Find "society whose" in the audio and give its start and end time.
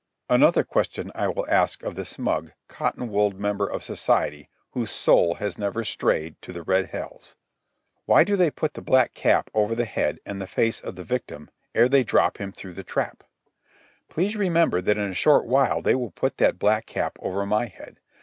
3.83-4.89